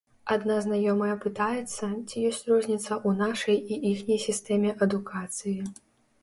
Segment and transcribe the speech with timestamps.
[0.35, 5.55] Адна знаёмая пытаецца, ці ёсць розніца ў нашай і іхняй сістэме адукацыі.